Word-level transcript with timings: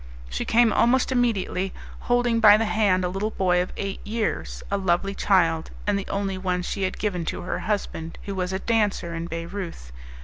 She 0.31 0.45
came 0.45 0.73
almost 0.73 1.11
immediately, 1.11 1.73
holding 1.99 2.39
by 2.39 2.57
the 2.57 2.65
hand 2.65 3.05
a 3.05 3.07
little 3.07 3.29
boy 3.29 3.61
of 3.61 3.71
eight 3.77 3.99
years 4.03 4.63
a 4.71 4.75
lovely 4.77 5.13
child 5.13 5.69
and 5.85 5.95
the 5.95 6.07
only 6.09 6.39
one 6.39 6.63
she 6.63 6.81
had 6.81 6.97
given 6.97 7.23
to 7.25 7.41
her 7.43 7.59
husband, 7.59 8.17
who 8.23 8.33
was 8.33 8.51
a 8.51 8.57
dancer 8.57 9.13
in 9.13 9.27
Bayreuth. 9.27 9.91